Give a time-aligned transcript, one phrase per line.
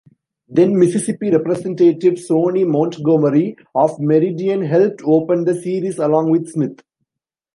[0.49, 6.81] Then-Mississippi Representative Sonny Montgomery of Meridian helped open the series along with Smith.